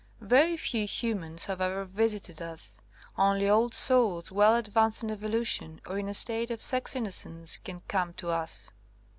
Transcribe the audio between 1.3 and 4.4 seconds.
have ever visited us. Only old souls